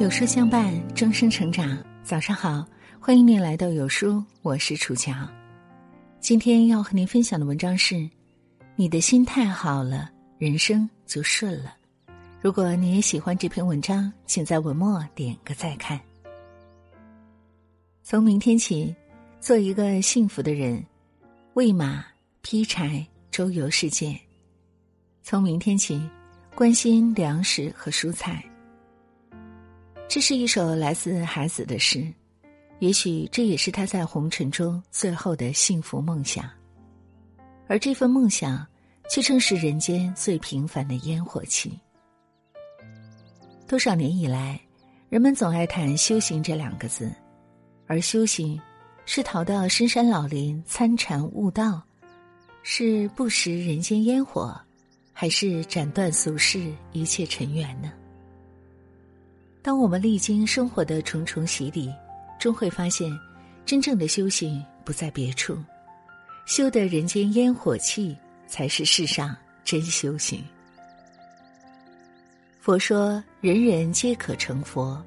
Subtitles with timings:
[0.00, 1.76] 有书相伴，终身成长。
[2.02, 2.66] 早上好，
[2.98, 5.12] 欢迎您来到有书，我是楚乔。
[6.20, 8.08] 今天要和您分享的文章是：
[8.76, 11.74] 你的心态好了，人生就顺了。
[12.40, 16.00] 如果你也喜欢这篇文章，请在文末点个再看。
[18.02, 18.96] 从明天起，
[19.38, 20.82] 做一个幸福的人，
[21.52, 22.02] 喂马、
[22.40, 24.18] 劈柴、周游世界。
[25.22, 26.00] 从明天起，
[26.54, 28.42] 关心粮食和蔬菜。
[30.12, 32.04] 这是一首来自孩子的诗，
[32.80, 36.50] 也许这也是他在红尘中最后的幸福梦想。
[37.68, 38.66] 而这份梦想，
[39.08, 41.78] 却正是人间最平凡的烟火气。
[43.68, 44.60] 多少年以来，
[45.08, 47.08] 人们总爱谈修行这两个字，
[47.86, 48.60] 而修行，
[49.06, 51.80] 是逃到深山老林参禅悟道，
[52.64, 54.60] 是不食人间烟火，
[55.12, 57.92] 还是斩断俗世一切尘缘呢？
[59.62, 61.92] 当我们历经生活的重重洗礼，
[62.38, 63.10] 终会发现，
[63.66, 65.56] 真正的修行不在别处，
[66.46, 70.42] 修得人间烟火气，才是世上真修行。
[72.60, 75.02] 佛说，人人皆可成佛，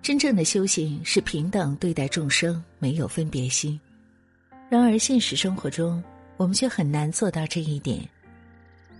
[0.00, 3.80] 真正的修行是平等对待众生，没有分别心。
[4.68, 6.02] 然而，现实生活中，
[6.36, 8.08] 我们却很难做到这一点。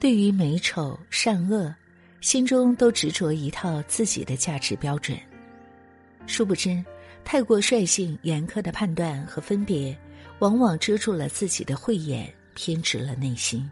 [0.00, 1.72] 对于美丑善恶。
[2.22, 5.18] 心中都执着一套自己的价值标准，
[6.24, 6.82] 殊不知，
[7.24, 9.94] 太过率性、严苛的判断和分别，
[10.38, 13.68] 往往遮住了自己的慧眼，偏执了内心。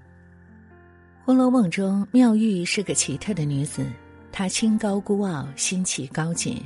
[1.24, 3.86] 《红楼梦》中，妙玉是个奇特的女子，
[4.32, 6.56] 她清高孤傲，心气高洁，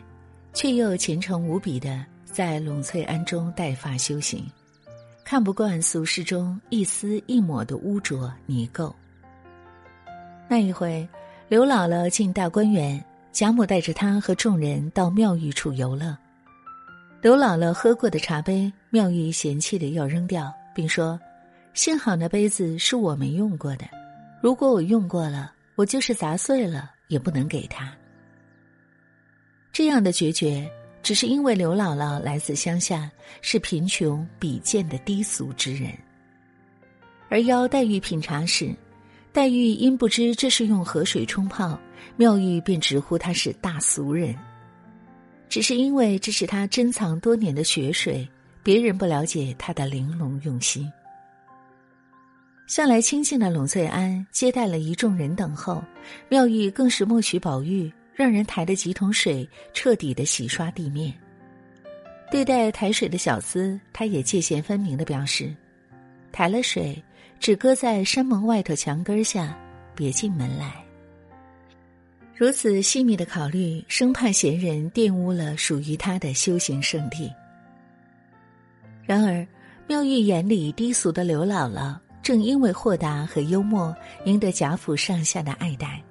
[0.55, 4.43] 却又虔诚无比的在栊翠庵中带发修行，
[5.23, 8.91] 看不惯俗世中一丝一抹的污浊泥垢。
[10.49, 11.07] 那一回。
[11.55, 16.19] 刘姥姥进大观园，贾母带着她和众人到妙玉处游乐。
[17.23, 21.17] 刘姥姥喝过的茶杯，妙玉嫌弃的要扔掉，并说
[21.73, 23.85] ：“幸好那杯子是我没用过的，
[24.43, 27.89] 如果我用过了，我就是砸碎了也不能给他。”
[29.73, 30.69] 这样的决绝，
[31.05, 33.09] 只是因为刘姥姥来自乡下，
[33.43, 35.93] 是贫穷鄙贱的低俗之人。
[37.29, 38.75] 而邀黛玉品茶时。
[39.35, 41.77] 黛玉因不知这是用河水冲泡，
[42.17, 44.33] 妙玉便直呼他是大俗人。
[45.49, 48.29] 只是因为这是他珍藏多年的雪水，
[48.63, 50.89] 别人不了解他的玲珑用心。
[52.69, 55.83] 向来清静的栊翠庵接待了一众人等候，
[56.29, 61.13] 妙玉更是默许宝玉，让人抬的几桶水彻底的洗刷地面。
[62.31, 65.53] 对待抬水的小厮，他也界限分明的表示，
[66.35, 67.01] 抬了水。
[67.41, 69.55] 只搁在山门外头墙根下，
[69.95, 70.83] 别进门来。
[72.35, 77.31] 如此细密的考虑，生怕闲人玷污了属于他的修行圣地。
[79.05, 79.47] 然而，
[79.87, 86.03] 妙玉眼里低俗的刘姥姥，正因为豁达和幽默，赢得贾府上下的爱戴，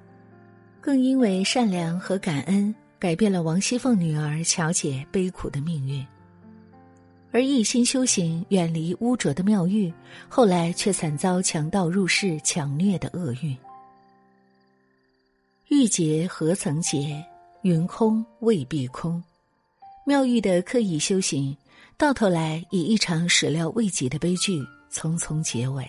[0.80, 6.06] 更因为善良和感恩，改变了王熙凤女儿乔姐悲苦的命运。
[7.34, 9.92] 而一心修行、远离污浊的妙玉，
[10.28, 13.58] 后来却惨遭强盗入室抢掠的厄运。
[15.66, 17.20] 玉洁何曾洁？
[17.62, 19.20] 云空未必空。
[20.06, 21.56] 妙玉的刻意修行，
[21.96, 25.84] 到头来以一场始料未及的悲剧匆匆结尾。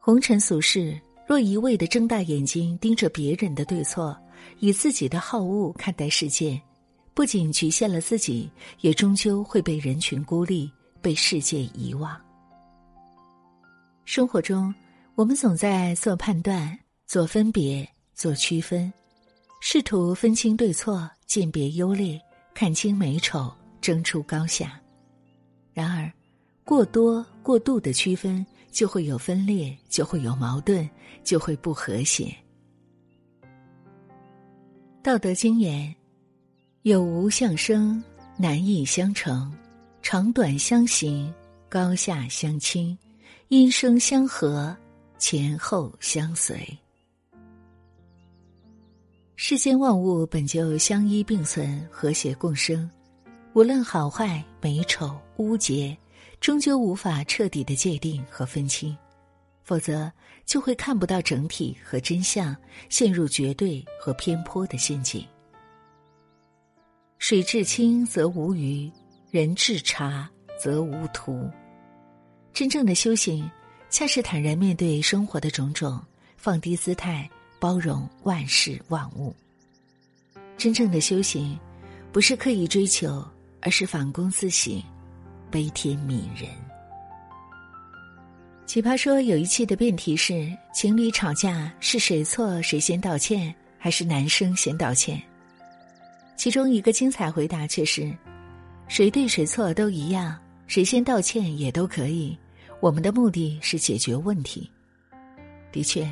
[0.00, 4.18] 红尘俗世，若一味的睁大眼睛盯着别人的对错，
[4.58, 6.60] 以自己的好恶看待世界。
[7.18, 8.48] 不仅局限了自己，
[8.80, 10.70] 也终究会被人群孤立，
[11.02, 12.16] 被世界遗忘。
[14.04, 14.72] 生活中，
[15.16, 16.78] 我们总在做判断、
[17.08, 17.84] 做分别、
[18.14, 18.92] 做区分，
[19.60, 22.20] 试图分清对错、鉴别优劣、
[22.54, 24.80] 看清美丑、争出高下。
[25.72, 26.08] 然而，
[26.62, 30.88] 过多、过度的区分，就会有分裂，就会有矛盾，
[31.24, 32.26] 就会不和谐。
[35.02, 35.92] 《道德经》言。
[36.82, 38.02] 有无相生，
[38.36, 39.50] 难易相成；
[40.00, 41.32] 长短相形，
[41.68, 42.96] 高下相倾；
[43.48, 44.74] 音声相和，
[45.18, 46.56] 前后相随。
[49.34, 52.88] 世间万物本就相依并存，和谐共生。
[53.54, 55.96] 无论好坏、美丑、污洁，
[56.40, 58.96] 终究无法彻底的界定和分清，
[59.64, 60.10] 否则
[60.46, 62.56] 就会看不到整体和真相，
[62.88, 65.26] 陷入绝对和偏颇的陷阱。
[67.18, 68.90] 水至清则无鱼，
[69.32, 71.50] 人至察则无徒。
[72.54, 73.50] 真正的修行，
[73.90, 76.00] 恰是坦然面对生活的种种，
[76.36, 77.28] 放低姿态，
[77.58, 79.34] 包容万事万物。
[80.56, 81.58] 真正的修行，
[82.12, 83.26] 不是刻意追求，
[83.60, 84.80] 而是反躬自省，
[85.50, 86.48] 悲天悯人。
[88.64, 95.20] 奇葩说有一期的辩题是：情侣吵架是谁错谁先道歉，还是男生先道歉？
[96.38, 98.16] 其中一个精彩回答却是：
[98.86, 100.38] 谁对谁错都一样，
[100.68, 102.38] 谁先道歉也都可以。
[102.78, 104.70] 我们的目的是解决问题。
[105.72, 106.08] 的确，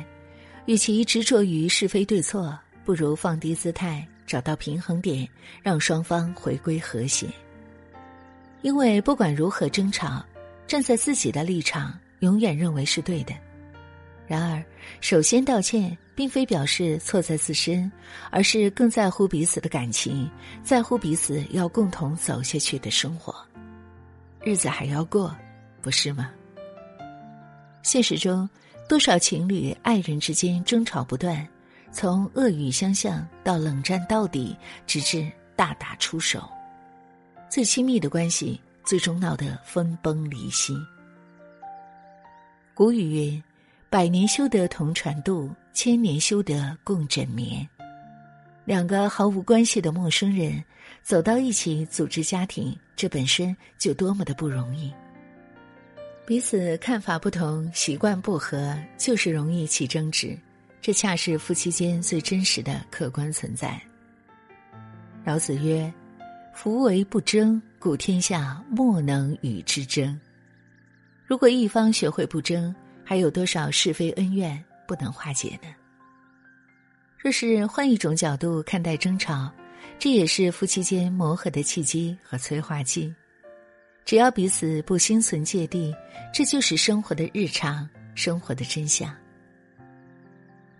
[0.65, 5.25] 与其执着于是非对错，不如放低姿态，找到平衡点，
[5.63, 7.25] 让双方回归和谐。
[8.63, 10.21] 因为不管如何争吵，
[10.67, 11.97] 站在自己的立场。
[12.19, 13.33] 永远认为是对的，
[14.27, 14.61] 然而，
[14.99, 17.89] 首先道歉并非表示错在自身，
[18.29, 20.29] 而是更在乎彼此的感情，
[20.63, 23.33] 在乎彼此要共同走下去的生活，
[24.43, 25.33] 日子还要过，
[25.81, 26.29] 不是吗？
[27.83, 28.49] 现实中，
[28.89, 31.47] 多少情侣、爱人之间争吵不断，
[31.89, 35.25] 从恶语相向到冷战到底，直至
[35.55, 36.43] 大打出手，
[37.49, 40.75] 最亲密的关系最终闹得分崩离析。
[42.73, 43.43] 古语云
[43.89, 47.67] ：“百年修得同船渡，千年修得共枕眠。”
[48.65, 50.61] 两个毫无关系的陌生人
[51.01, 54.93] 走到一起组织家庭，这本身就多么的不容易。
[56.25, 60.37] 彼此看法不同，习惯不合，就是容易起争执。
[60.81, 63.81] 这恰是夫妻间最真实的客观存在。
[65.23, 65.91] 老子曰
[66.53, 70.19] ：“夫为不争，故天下莫能与之争。”
[71.25, 72.75] 如果一方学会不争，
[73.09, 75.73] 还有多少是非恩怨不能化解呢？
[77.17, 79.49] 若是换一种角度看待争吵，
[79.97, 83.15] 这也是夫妻间磨合的契机和催化剂。
[84.03, 85.95] 只要彼此不心存芥蒂，
[86.33, 89.15] 这就是生活的日常，生活的真相。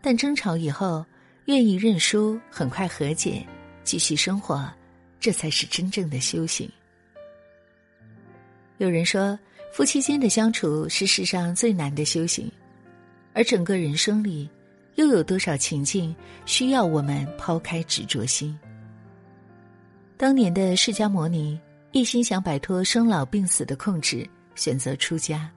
[0.01, 1.05] 但争吵以后，
[1.45, 3.47] 愿意认输，很快和解，
[3.85, 4.69] 继续生活，
[5.17, 6.69] 这才是真正的修行。
[8.79, 9.39] 有人说。
[9.71, 12.51] 夫妻间的相处是世上最难的修行，
[13.33, 14.49] 而整个人生里，
[14.95, 16.15] 又有多少情境
[16.45, 18.57] 需要我们抛开执着心？
[20.17, 21.59] 当年的释迦牟尼
[21.91, 25.47] 一心想摆脱生老病死的控制，选择出家，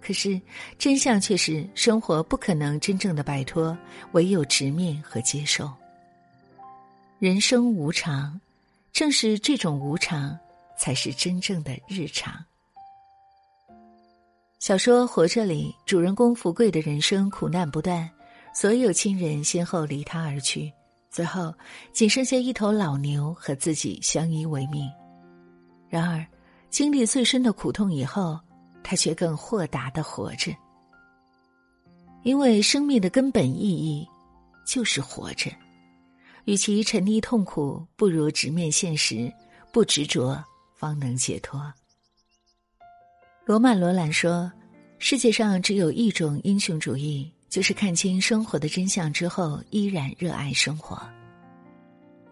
[0.00, 0.40] 可是
[0.76, 3.76] 真相却是生活不可能真正的摆脱，
[4.12, 5.70] 唯有直面和接受。
[7.20, 8.40] 人生无常，
[8.92, 10.36] 正是这种无常，
[10.76, 12.44] 才是真正的日常。
[14.64, 18.10] 小说《活着》里，主人公福贵的人生苦难不断，
[18.54, 20.72] 所有亲人先后离他而去，
[21.10, 21.52] 最后
[21.92, 24.90] 仅剩下一头老牛和自己相依为命。
[25.86, 26.26] 然而，
[26.70, 28.40] 经历最深的苦痛以后，
[28.82, 30.50] 他却更豁达的活着，
[32.22, 34.08] 因为生命的根本意义
[34.66, 35.50] 就是活着。
[36.46, 39.30] 与其沉溺痛苦，不如直面现实，
[39.74, 40.42] 不执着，
[40.74, 41.70] 方能解脱。
[43.46, 44.50] 罗曼·罗兰说
[44.98, 50.98] ：“世界上只有一种英雄主义，就是看清生活的真相之后，依然热爱生活。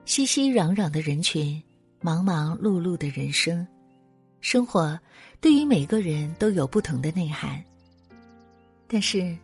[0.07, 1.63] 熙熙攘攘的人群，
[2.01, 3.67] 忙忙碌碌的人生，
[4.41, 4.99] 生活
[5.39, 7.63] 对于每个人都有不同的内涵。
[8.89, 9.37] 但是，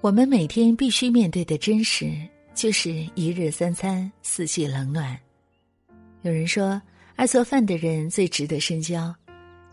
[0.00, 2.08] 我们每天必须面对的真实，
[2.54, 5.18] 就是一日三餐，四季冷暖。
[6.22, 6.80] 有人说，
[7.16, 9.12] 爱做饭的人最值得深交。”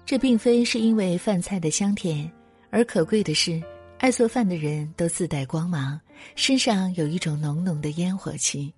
[0.08, 2.32] 这并非是因为饭菜的香甜，
[2.70, 3.62] 而可贵的是，
[3.98, 6.00] 爱做饭的人都自带光芒，
[6.34, 8.74] 身上有一种浓浓的烟火气，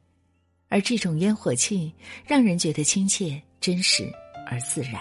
[0.69, 1.93] 而这种烟火气
[2.25, 4.11] 让人觉得亲切、真实
[4.49, 4.99] 而自然。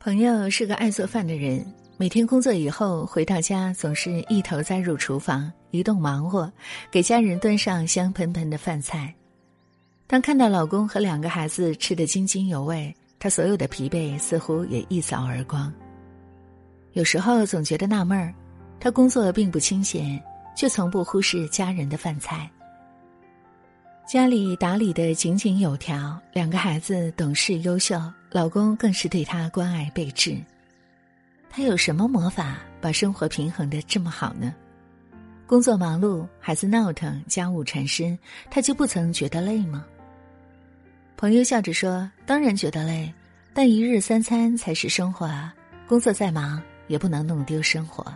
[0.00, 1.64] 朋友是个爱做饭的人，
[1.96, 6.52] 每天工作以后回到家，总是一头栽入厨房，一动忙活，
[6.90, 9.14] 给家人端上香喷喷的饭菜。
[10.08, 12.92] 当看到老公和两个孩子吃得津津有味。
[13.18, 15.72] 他所有的疲惫似乎也一扫而光。
[16.92, 18.32] 有时候总觉得纳闷儿，
[18.80, 20.22] 他工作并不清闲，
[20.56, 22.48] 却从不忽视家人的饭菜。
[24.06, 30.36] 家里打理的井井有条，两个孩子懂事优秀，老公更是对他关爱备至。
[31.50, 34.54] 他有什么魔法把生活平衡的这么好呢？
[35.46, 38.18] 工作忙碌，孩子闹腾，家务缠身，
[38.50, 39.84] 他就不曾觉得累吗？
[41.18, 43.12] 朋友笑着说：“当然觉得累，
[43.52, 45.52] 但一日三餐才是生活啊！
[45.88, 48.06] 工作再忙，也不能弄丢生活。”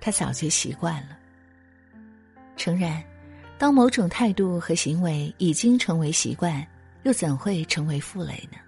[0.00, 1.18] 他早就习惯了。
[2.56, 3.02] 诚然，
[3.58, 6.64] 当某种态度和行为已经成为习惯，
[7.02, 8.58] 又怎会成为负累呢？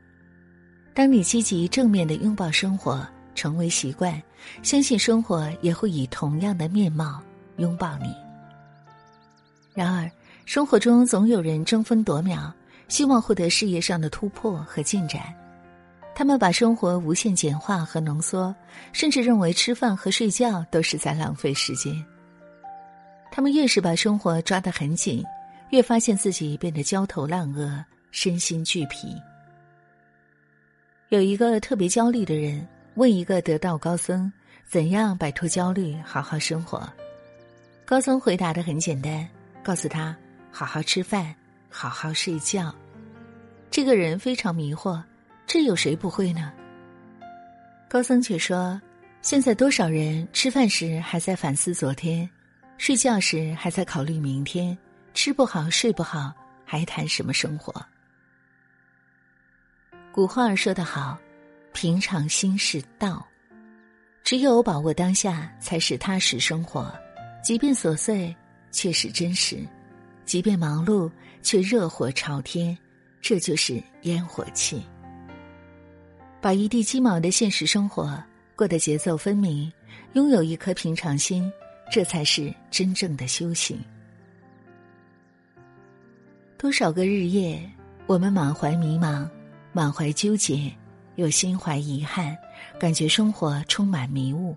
[0.92, 4.20] 当你积极正面的拥抱生活，成为习惯，
[4.64, 7.22] 相信生活也会以同样的面貌
[7.58, 8.12] 拥抱你。
[9.72, 10.10] 然而，
[10.44, 12.52] 生活中总有人争分夺秒，
[12.88, 15.22] 希望获得事业上的突破和进展。
[16.14, 18.54] 他们把生活无限简化和浓缩，
[18.92, 21.92] 甚至认为吃饭和睡觉都是在浪费时间。
[23.32, 25.24] 他们越是把生活抓得很紧，
[25.70, 29.20] 越发现自己变得焦头烂额、身心俱疲。
[31.08, 32.64] 有一个特别焦虑的人
[32.94, 34.32] 问一个得道高僧
[34.68, 36.88] ：“怎样摆脱焦虑，好好生活？”
[37.84, 39.28] 高僧回答的很简单，
[39.64, 40.16] 告诉他
[40.52, 41.34] ：“好好吃饭，
[41.76, 42.72] 好好睡觉。”
[43.68, 45.02] 这个人非常迷惑。
[45.46, 46.52] 这有谁不会呢？
[47.88, 48.80] 高僧却说
[49.20, 52.28] ：“现在多少人吃饭时还在反思昨天，
[52.78, 54.76] 睡觉时还在考虑明天，
[55.12, 56.32] 吃不好睡不好，
[56.64, 57.74] 还谈什么生活？”
[60.10, 61.18] 古话说得好
[61.74, 63.26] ：“平常心是道。”
[64.24, 66.90] 只有把握当下，才是踏实生活。
[67.42, 68.34] 即便琐碎，
[68.70, 69.58] 却是真实；
[70.24, 71.10] 即便忙碌，
[71.42, 72.76] 却热火朝天。
[73.20, 74.82] 这就是烟火气。
[76.40, 78.22] 把一地鸡毛的现实生活
[78.54, 79.72] 过得节奏分明，
[80.12, 81.50] 拥有一颗平常心，
[81.90, 83.78] 这才是真正的修行。
[86.58, 87.58] 多少个日夜，
[88.06, 89.26] 我们满怀迷茫，
[89.72, 90.70] 满怀纠结，
[91.16, 92.36] 又心怀遗憾，
[92.78, 94.54] 感觉生活充满迷雾。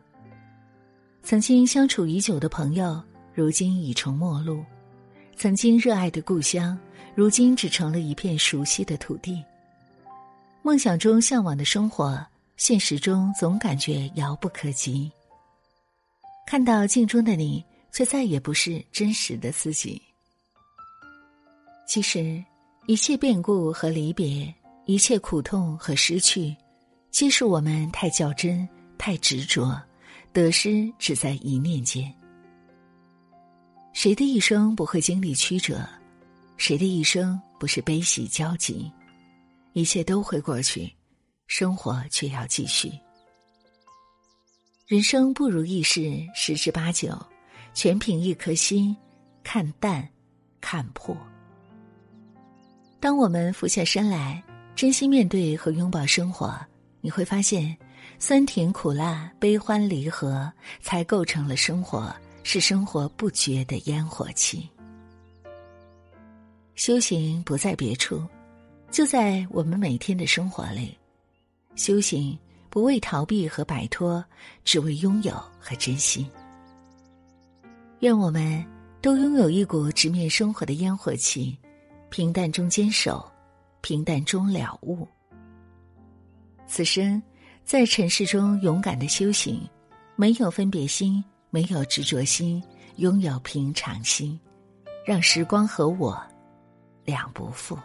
[1.23, 3.01] 曾经相处已久的朋友，
[3.33, 4.61] 如今已成陌路；
[5.37, 6.75] 曾经热爱的故乡，
[7.13, 9.43] 如今只成了一片熟悉的土地。
[10.63, 12.25] 梦想中向往的生活，
[12.57, 15.11] 现实中总感觉遥不可及。
[16.47, 20.01] 看到镜中的你，却再也不是真实的自己。
[21.87, 22.43] 其实，
[22.87, 24.51] 一切变故和离别，
[24.85, 26.55] 一切苦痛和失去，
[27.11, 28.67] 皆是我们太较真、
[28.97, 29.79] 太执着，
[30.33, 32.11] 得失只在一念间。
[33.99, 35.83] 谁的一生不会经历曲折？
[36.55, 38.91] 谁的一生不是悲喜交集？
[39.73, 40.87] 一切都会过去，
[41.47, 42.91] 生活却要继续。
[44.85, 47.09] 人生不如意事十之八九，
[47.73, 48.95] 全凭一颗心，
[49.43, 50.07] 看淡，
[50.61, 51.17] 看破。
[52.99, 54.43] 当我们俯下身来，
[54.75, 56.55] 真心面对和拥抱生活，
[57.01, 57.75] 你会发现，
[58.19, 62.15] 酸甜苦辣、悲欢离合，才构成了生活，
[62.49, 64.69] 是生活不绝的烟火气。
[66.75, 68.25] 修行不在别处。
[68.89, 70.97] 就在我们每天的生活里，
[71.75, 72.39] 修行
[72.69, 74.23] 不为逃避和摆脱，
[74.63, 76.25] 只为拥有和珍惜。
[77.99, 78.65] 愿我们
[79.01, 81.57] 都拥有一股直面生活的烟火气，
[82.09, 83.29] 平淡中坚守，
[83.81, 85.05] 平淡中了悟。
[86.65, 87.21] 此生
[87.65, 89.59] 在尘世中勇敢的修行，
[90.15, 92.61] 没有分别心，没有执着心，
[92.97, 94.39] 拥有平常心，
[95.05, 96.21] 让时光和我
[97.05, 97.77] 两不负。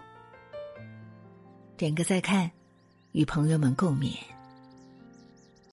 [1.76, 2.50] 点个再看，
[3.12, 4.16] 与朋友们共勉。